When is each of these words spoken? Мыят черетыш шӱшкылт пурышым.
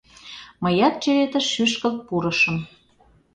Мыят 0.63 0.95
черетыш 1.03 1.45
шӱшкылт 1.53 1.99
пурышым. 2.07 2.57